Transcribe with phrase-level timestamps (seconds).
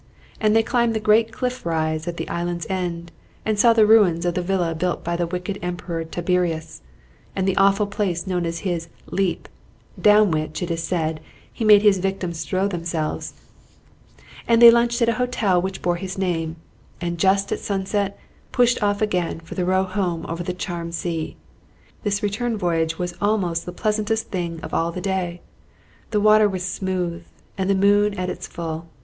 [0.39, 3.11] And they climbed the great cliff rise at the island's end,
[3.45, 6.81] and saw the ruins of the villa built by the wicked emperor Tiberius,
[7.35, 9.47] and the awful place known as his "Leap,"
[10.01, 11.19] down which, it is said,
[11.53, 13.33] he made his victims throw themselves;
[14.47, 16.55] and they lunched at a hotel which bore his name,
[16.99, 18.17] and just at sunset
[18.51, 21.37] pushed off again for the row home over the charmed sea.
[22.01, 25.41] This return voyage was almost the pleasantest thing of all the day.
[26.09, 27.23] The water was smooth,
[27.55, 28.87] the moon at its full.